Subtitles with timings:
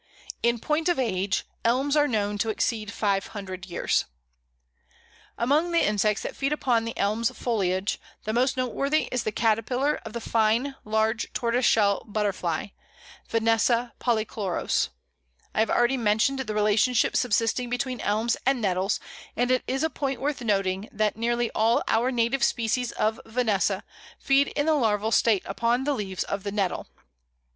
[0.41, 4.05] In point of age Elms are known to exceed five hundred years.
[4.57, 5.05] [Illustration:
[5.37, 9.21] Common Elm.] Among the insects that feed upon the Elm's foliage, the most noteworthy is
[9.23, 12.69] the caterpillar of the fine Large Tortoiseshell Butterfly
[13.29, 14.89] (Vanessa polychloros).
[15.53, 18.99] I have already mentioned the relationship subsisting between Elms and Nettles,
[19.35, 23.83] and it is a point worth noting that nearly all our native species of Vanessa
[24.17, 26.87] feed in the larval state upon the leaves of the Nettle.